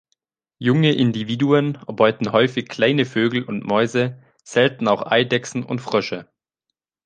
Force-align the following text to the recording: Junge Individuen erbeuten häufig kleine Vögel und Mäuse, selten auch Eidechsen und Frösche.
Junge 0.57 0.93
Individuen 0.93 1.75
erbeuten 1.87 2.31
häufig 2.31 2.67
kleine 2.67 3.05
Vögel 3.05 3.43
und 3.43 3.63
Mäuse, 3.63 4.19
selten 4.43 4.87
auch 4.87 5.05
Eidechsen 5.11 5.61
und 5.61 5.77
Frösche. 5.79 6.27